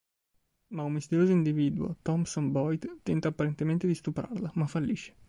Ma 0.69 0.81
un 0.81 0.93
misterioso 0.93 1.31
individuo, 1.31 1.95
Thompson 2.01 2.51
Boyd, 2.51 2.85
tenta 3.03 3.27
apparentemente 3.27 3.85
di 3.85 3.93
stuprarla, 3.93 4.49
ma 4.55 4.65
fallisce. 4.65 5.15